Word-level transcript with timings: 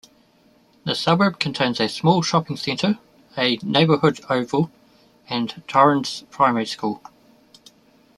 The 0.83 0.95
suburb 0.95 1.37
contains 1.37 1.79
a 1.79 1.87
small 1.87 2.23
shopping 2.23 2.57
centre, 2.57 2.97
a 3.37 3.57
neighbourhood 3.57 4.19
oval, 4.31 4.71
and 5.29 5.61
Torrens 5.67 6.23
Primary 6.31 6.65
School. 6.65 7.03